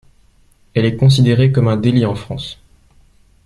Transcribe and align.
Elle 0.73 0.85
est 0.85 0.95
considérée 0.95 1.51
comme 1.51 1.67
un 1.67 1.77
délit 1.77 2.07
en 2.07 2.15
France. 2.15 2.59